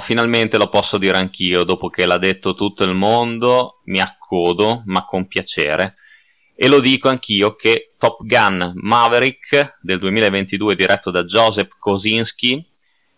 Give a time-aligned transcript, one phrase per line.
[0.00, 5.04] finalmente lo posso dire anch'io, dopo che l'ha detto tutto il mondo, mi accodo, ma
[5.04, 5.94] con piacere.
[6.54, 12.62] E lo dico anch'io che Top Gun Maverick del 2022, diretto da Joseph Kosinski,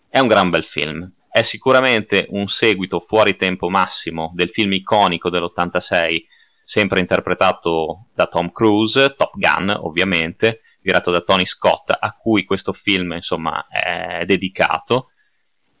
[0.07, 1.11] è un gran bel film.
[1.29, 6.23] È sicuramente un seguito fuori tempo massimo del film iconico dell'86,
[6.63, 12.71] sempre interpretato da Tom Cruise, Top Gun ovviamente, diretto da Tony Scott, a cui questo
[12.71, 15.09] film insomma è dedicato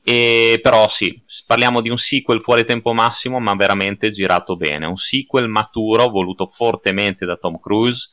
[0.05, 4.85] e però sì, parliamo di un sequel fuori tempo massimo, ma veramente girato bene.
[4.85, 8.09] Un sequel maturo, voluto fortemente da Tom Cruise,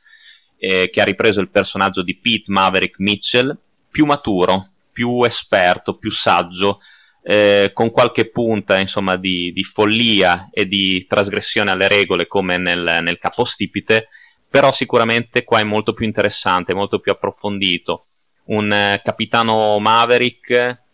[0.56, 3.58] eh, che ha ripreso il personaggio di Pete Maverick Mitchell,
[3.91, 6.78] più maturo, più esperto, più saggio,
[7.22, 13.00] eh, con qualche punta insomma di, di, follia e di trasgressione alle regole come nel,
[13.02, 14.06] nel capostipite,
[14.48, 18.04] però sicuramente qua è molto più interessante, molto più approfondito.
[18.47, 20.88] Un eh, capitano Maverick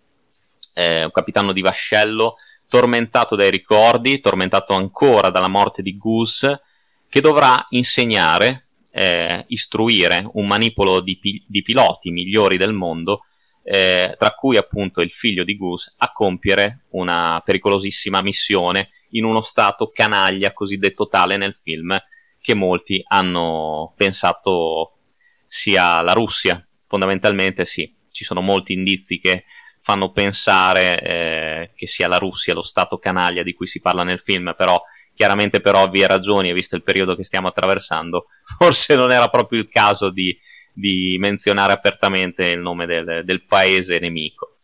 [0.76, 2.36] eh, un capitano di vascello
[2.68, 6.60] tormentato dai ricordi, tormentato ancora dalla morte di Goose,
[7.08, 13.20] che dovrà insegnare, eh, istruire un manipolo di, pi- di, piloti migliori del mondo,
[13.62, 19.40] eh, tra cui appunto il figlio di Goose, a compiere una pericolosissima missione in uno
[19.40, 21.96] stato canaglia cosiddetto tale nel film
[22.38, 24.98] che molti hanno pensato
[25.46, 26.62] sia la Russia.
[26.86, 29.44] Fondamentalmente sì, ci sono molti indizi che
[29.86, 34.18] fanno pensare eh, che sia la Russia lo stato canaglia di cui si parla nel
[34.18, 34.82] film, però
[35.14, 38.24] chiaramente per ovvie ragioni, e visto il periodo che stiamo attraversando,
[38.58, 40.36] forse non era proprio il caso di,
[40.72, 44.54] di menzionare apertamente il nome del, del paese nemico.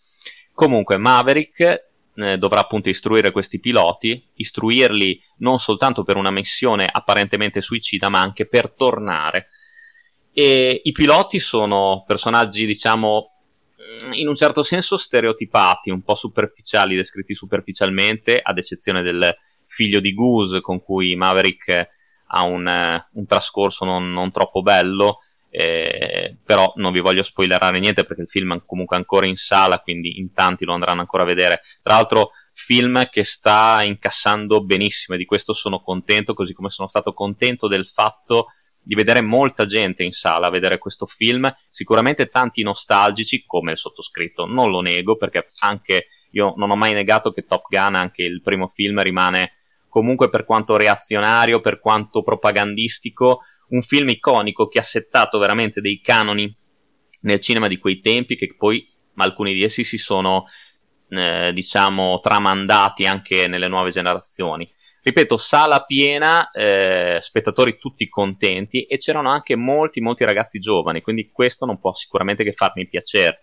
[0.55, 1.61] Comunque, Maverick
[2.17, 8.21] eh, dovrà appunto istruire questi piloti, istruirli non soltanto per una missione apparentemente suicida, ma
[8.21, 9.51] anche per tornare.
[10.33, 13.32] E i piloti sono personaggi, diciamo,
[14.13, 20.13] in un certo senso stereotipati, un po' superficiali, descritti superficialmente, ad eccezione del figlio di
[20.13, 21.89] Goose con cui Maverick
[22.35, 25.19] ha un, un trascorso non, non, troppo bello,
[25.51, 29.81] eh, però non vi voglio spoilerare niente perché il film è comunque ancora in sala,
[29.81, 31.61] quindi in tanti lo andranno ancora a vedere.
[31.83, 36.89] Tra l'altro film che sta incassando benissimo e di questo sono contento, così come sono
[36.89, 38.47] stato contento del fatto
[38.83, 43.79] di vedere molta gente in sala a vedere questo film, sicuramente tanti nostalgici come il
[43.79, 48.23] sottoscritto, non lo nego perché anche io non ho mai negato che Top Gun, anche
[48.23, 49.53] il primo film, rimane
[49.89, 56.01] comunque per quanto reazionario, per quanto propagandistico, un film iconico che ha settato veramente dei
[56.01, 56.55] canoni
[57.23, 60.45] nel cinema di quei tempi che poi alcuni di essi si sono
[61.09, 64.69] eh, diciamo tramandati anche nelle nuove generazioni
[65.03, 71.31] ripeto, sala piena, eh, spettatori tutti contenti e c'erano anche molti, molti ragazzi giovani, quindi
[71.31, 73.43] questo non può sicuramente che farmi piacere.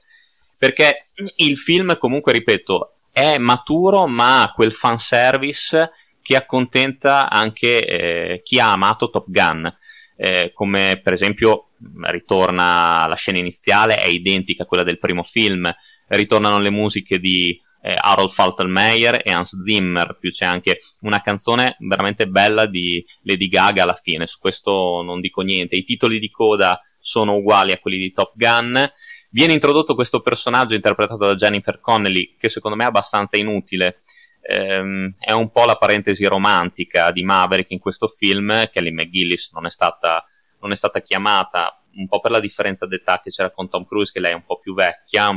[0.57, 8.41] Perché il film, comunque, ripeto, è maturo, ma ha quel fanservice che accontenta anche eh,
[8.43, 9.73] chi ha amato Top Gun.
[10.21, 11.69] Eh, come per esempio
[12.01, 15.73] ritorna la scena iniziale, è identica a quella del primo film,
[16.07, 21.77] ritornano le musiche di eh, Harold Faltermeyer e Hans Zimmer, più c'è anche una canzone
[21.79, 26.29] veramente bella di Lady Gaga alla fine, su questo non dico niente, i titoli di
[26.29, 28.89] coda sono uguali a quelli di Top Gun,
[29.31, 33.99] viene introdotto questo personaggio interpretato da Jennifer Connelly che secondo me è abbastanza inutile,
[34.41, 39.65] ehm, è un po' la parentesi romantica di Maverick in questo film, Kelly McGillis non
[39.65, 40.23] è stata,
[40.59, 44.11] non è stata chiamata un po' per la differenza d'età che c'era con Tom Cruise,
[44.11, 45.29] che lei è un po' più vecchia,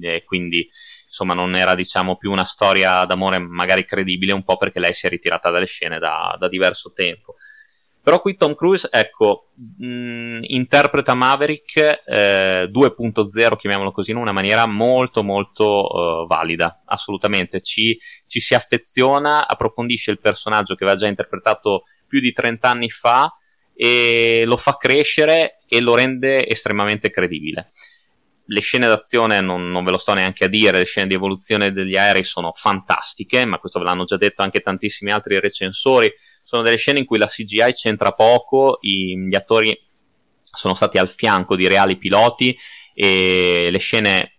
[0.00, 0.68] e quindi
[1.06, 5.06] insomma non era diciamo più una storia d'amore magari credibile un po' perché lei si
[5.06, 7.34] è ritirata dalle scene da, da diverso tempo.
[8.04, 14.32] Però qui Tom Cruise ecco mh, mm, interpreta Maverick eh, 2.0 chiamiamolo così in una
[14.32, 17.62] maniera molto molto uh, valida assolutamente.
[17.62, 17.98] Ci,
[18.28, 23.32] ci si affeziona approfondisce il personaggio che aveva già interpretato più di 30 anni fa
[23.74, 27.68] e lo fa crescere e lo rende estremamente credibile
[28.46, 31.72] le scene d'azione non, non, ve lo sto neanche a dire, le scene di evoluzione
[31.72, 36.12] degli aerei sono fantastiche, ma questo ve l'hanno già detto anche tantissimi altri recensori.
[36.14, 39.78] Sono delle scene in cui la CGI c'entra poco, i, gli attori
[40.42, 42.56] sono stati al fianco di reali piloti
[42.94, 44.34] e le scene,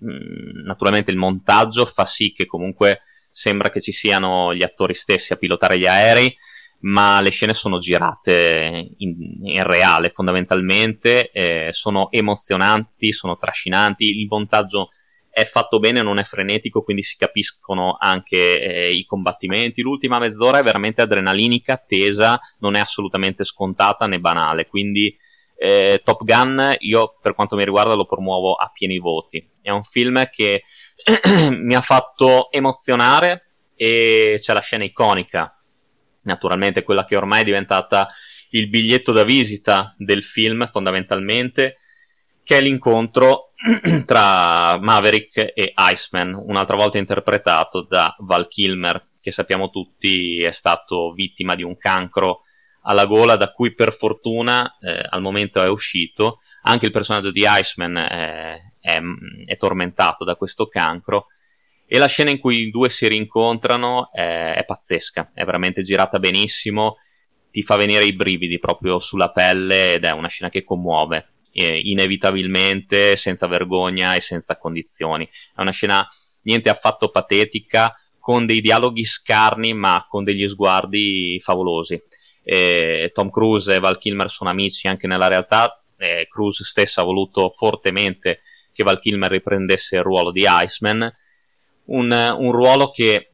[0.64, 5.36] naturalmente il montaggio fa sì che comunque sembra che ci siano gli attori stessi a
[5.36, 6.34] pilotare gli aerei
[6.86, 14.28] ma le scene sono girate in, in reale fondamentalmente, eh, sono emozionanti, sono trascinanti, il
[14.28, 14.88] montaggio
[15.30, 19.82] è fatto bene, non è frenetico, quindi si capiscono anche eh, i combattimenti.
[19.82, 25.14] L'ultima mezz'ora è veramente adrenalinica, tesa, non è assolutamente scontata né banale, quindi
[25.58, 29.46] eh, Top Gun io per quanto mi riguarda lo promuovo a pieni voti.
[29.62, 30.64] È un film che
[31.50, 35.56] mi ha fatto emozionare e c'è la scena iconica,
[36.26, 38.08] naturalmente quella che ormai è diventata
[38.52, 41.78] il biglietto da visita del film fondamentalmente,
[42.44, 43.54] che è l'incontro
[44.06, 51.12] tra Maverick e Iceman, un'altra volta interpretato da Val Kilmer, che sappiamo tutti è stato
[51.12, 52.42] vittima di un cancro
[52.88, 56.40] alla gola da cui per fortuna eh, al momento è uscito.
[56.64, 59.02] Anche il personaggio di Iceman è, è,
[59.46, 61.26] è, tormentato da questo cancro
[61.88, 66.20] e la scena in cui i due si rincontrano è, è pazzesca, è veramente girata
[66.20, 66.98] benissimo,
[67.50, 71.80] ti fa venire i brividi proprio sulla pelle ed è una scena che commuove eh,
[71.84, 75.26] inevitabilmente, senza vergogna e senza condizioni.
[75.56, 76.06] È una scena
[76.44, 82.02] niente affatto patetica, con dei dialoghi scarni ma con degli sguardi favolosi.
[82.44, 87.04] Eh, Tom Cruise e Val Kilmer sono amici anche nella realtà, eh, Cruise stesso ha
[87.04, 88.42] voluto fortemente
[88.74, 91.12] che Val Kilmer riprendesse il ruolo di Iceman,
[91.86, 93.32] un, un ruolo che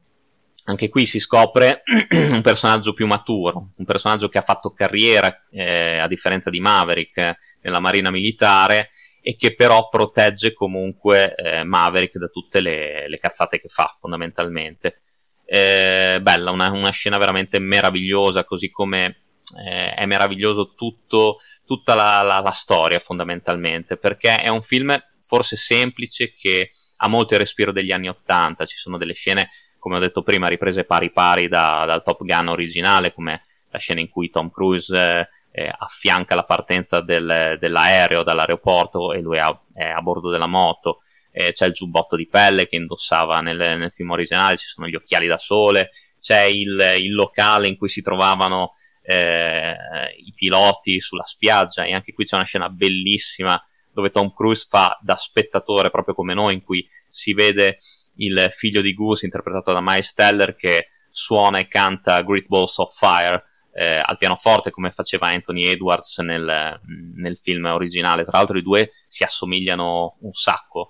[0.65, 5.97] anche qui si scopre un personaggio più maturo, un personaggio che ha fatto carriera, eh,
[5.97, 8.89] a differenza di Maverick, eh, nella marina militare,
[9.21, 14.97] e che però protegge comunque eh, Maverick da tutte le, le, cazzate che fa, fondamentalmente.
[15.45, 19.23] Eh, bella, una, una, scena veramente meravigliosa, così come
[19.65, 25.55] eh, è meraviglioso tutto, tutta la, la, la storia, fondamentalmente, perché è un film forse
[25.55, 26.71] semplice che
[27.03, 29.49] ha molto il respiro degli anni Ottanta, ci sono delle scene
[29.81, 33.99] come ho detto prima, riprese pari pari da, dal Top Gun originale, come la scena
[33.99, 35.27] in cui Tom Cruise eh,
[35.63, 40.45] eh, affianca la partenza del, dell'aereo dall'aeroporto e lui è a, è a bordo della
[40.45, 40.99] moto.
[41.31, 44.95] Eh, c'è il giubbotto di pelle che indossava nel, nel, film originale, ci sono gli
[44.95, 45.89] occhiali da sole,
[46.19, 49.75] c'è il, il locale in cui si trovavano eh,
[50.23, 53.59] i piloti sulla spiaggia e anche qui c'è una scena bellissima
[53.93, 57.77] dove Tom Cruise fa da spettatore proprio come noi in cui si vede
[58.15, 62.95] il figlio di Goose interpretato da Miles Teller che suona e canta Great Balls of
[62.95, 63.43] Fire
[63.73, 66.79] eh, al pianoforte come faceva Anthony Edwards nel,
[67.15, 68.23] nel, film originale.
[68.23, 70.89] Tra l'altro i due si assomigliano un sacco.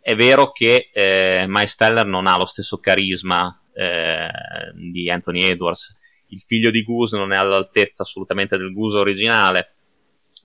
[0.00, 4.28] È vero che eh, Miles Teller non ha lo stesso carisma eh,
[4.74, 5.94] di Anthony Edwards.
[6.28, 9.70] Il figlio di Goose non è all'altezza assolutamente del Goose originale,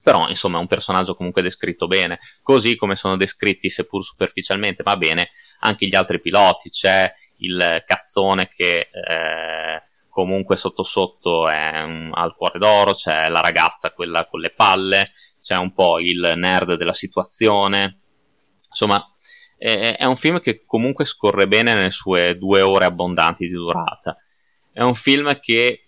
[0.03, 4.97] però insomma è un personaggio comunque descritto bene, così come sono descritti seppur superficialmente, ma
[4.97, 5.29] bene,
[5.61, 12.35] anche gli altri piloti, c'è il cazzone che eh, comunque sotto sotto è un, al
[12.35, 15.09] cuore d'oro, c'è la ragazza, quella con le palle,
[15.41, 18.01] c'è un po' il nerd della situazione,
[18.69, 19.03] insomma
[19.57, 24.17] è, è un film che comunque scorre bene nelle sue due ore abbondanti di durata.
[24.71, 25.82] È un film che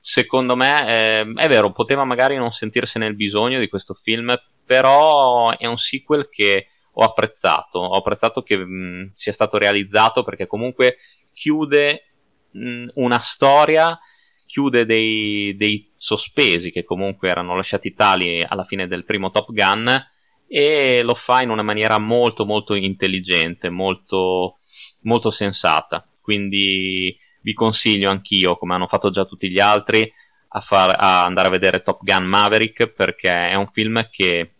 [0.00, 5.56] secondo me eh, è vero, poteva magari non sentirsene il bisogno di questo film, però
[5.56, 10.96] è un sequel che ho apprezzato, ho apprezzato che mh, sia stato realizzato perché comunque
[11.34, 12.12] chiude
[12.50, 13.98] mh, una storia,
[14.46, 20.02] chiude dei, dei, sospesi che comunque erano lasciati tali alla fine del primo Top Gun
[20.48, 24.54] e lo fa in una maniera molto molto intelligente, molto,
[25.02, 26.02] molto sensata.
[26.22, 30.10] Quindi vi consiglio anch'io, come hanno fatto già tutti gli altri,
[30.52, 34.50] a, far, a andare a vedere Top Gun Maverick perché è un film che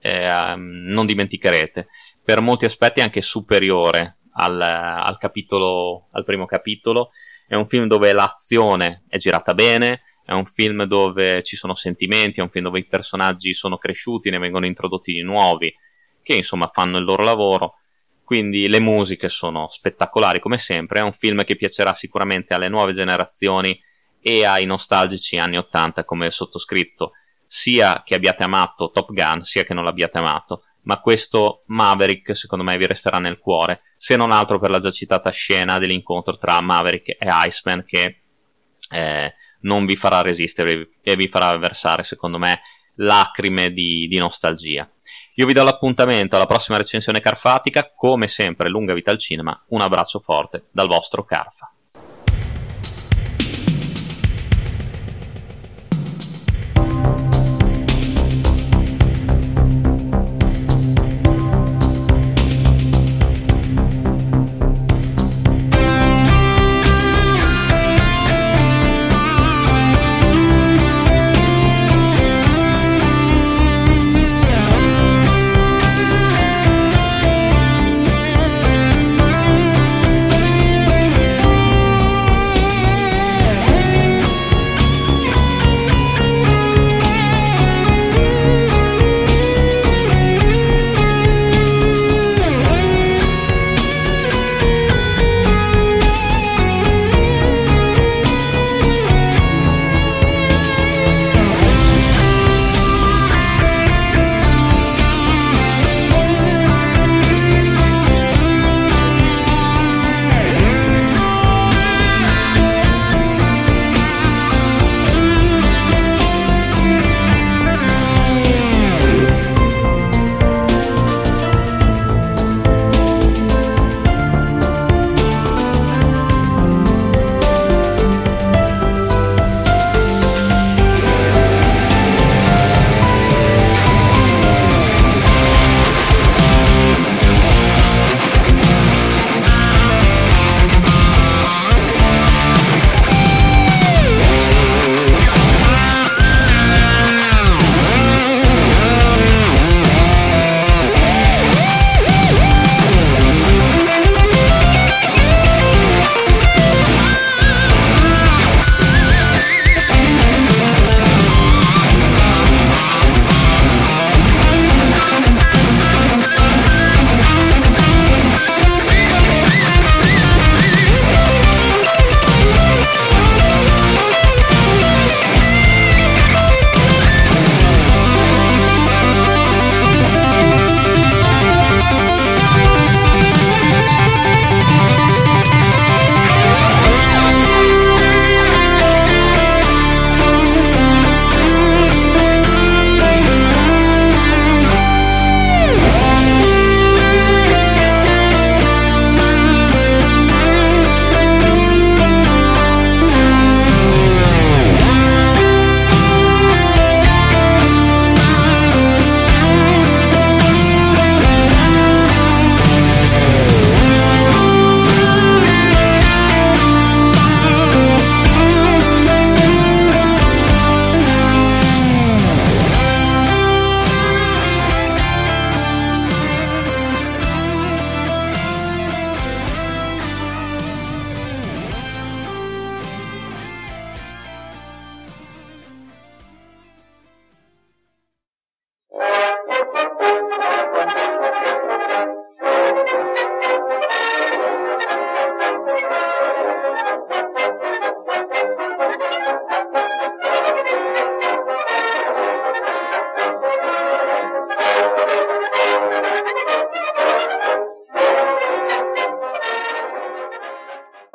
[0.00, 1.88] eh, non dimenticherete.
[2.22, 7.10] Per molti aspetti è anche superiore al, al, capitolo, al primo capitolo.
[7.46, 12.40] È un film dove l'azione è girata bene, è un film dove ci sono sentimenti,
[12.40, 15.74] è un film dove i personaggi sono cresciuti, ne vengono introdotti di nuovi,
[16.22, 17.74] che insomma fanno il loro lavoro.
[18.28, 22.92] Quindi le musiche sono spettacolari come sempre, è un film che piacerà sicuramente alle nuove
[22.92, 23.80] generazioni
[24.20, 27.12] e ai nostalgici anni 80 come il sottoscritto
[27.46, 32.64] sia che abbiate amato Top Gun, sia che non l'abbiate amato, ma questo Maverick secondo
[32.64, 36.60] me vi resterà nel cuore, se non altro per la già citata scena dell'incontro tra
[36.60, 38.24] Maverick e Iceman che
[38.90, 42.60] eh, non vi farà resistere e vi farà versare secondo me
[42.96, 44.86] lacrime di, di nostalgia.
[45.38, 49.80] Io vi do l'appuntamento alla prossima recensione carfatica, come sempre lunga vita al cinema, un
[49.80, 51.72] abbraccio forte dal vostro Carfa.